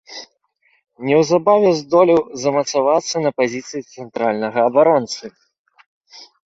Неўзабаве 1.09 1.69
здолеў 1.81 2.21
замацавацца 2.45 3.15
на 3.27 3.31
пазіцыі 3.43 3.81
цэнтральнага 3.93 4.59
абаронцы. 4.73 5.23